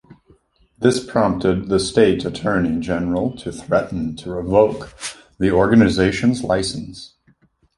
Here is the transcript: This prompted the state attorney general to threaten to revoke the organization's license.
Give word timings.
This 0.79 1.05
prompted 1.05 1.69
the 1.69 1.79
state 1.79 2.25
attorney 2.25 2.79
general 2.79 3.37
to 3.37 3.51
threaten 3.51 4.15
to 4.15 4.31
revoke 4.31 4.95
the 5.37 5.51
organization's 5.51 6.43
license. 6.43 7.13